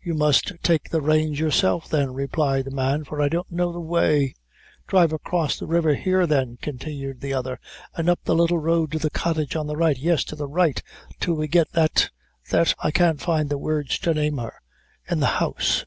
"You 0.00 0.14
must 0.14 0.52
take 0.62 0.88
the 0.88 1.02
reins 1.02 1.38
yourself, 1.38 1.90
then," 1.90 2.14
replied 2.14 2.64
the 2.64 2.70
man, 2.70 3.04
"for 3.04 3.20
I 3.20 3.28
don't 3.28 3.52
know 3.52 3.70
the 3.70 3.82
way." 3.82 4.34
"Drive 4.86 5.12
across 5.12 5.58
the 5.58 5.66
river, 5.66 5.94
here 5.94 6.26
then," 6.26 6.56
continued 6.62 7.20
the 7.20 7.34
other, 7.34 7.60
"and 7.94 8.08
up 8.08 8.20
the 8.24 8.34
little 8.34 8.56
road 8.60 8.92
to 8.92 8.98
the 8.98 9.10
cottage 9.10 9.56
on 9.56 9.66
the 9.66 9.76
right; 9.76 9.98
yes, 9.98 10.24
to 10.24 10.36
the 10.36 10.48
right 10.48 10.82
till 11.20 11.34
we 11.34 11.48
get 11.48 11.70
that 11.72 12.08
that 12.50 12.74
I 12.78 12.90
can't 12.90 13.20
find 13.20 13.52
words 13.52 13.98
to 13.98 14.14
name 14.14 14.38
her 14.38 14.54
in 15.06 15.20
the 15.20 15.26
house." 15.36 15.84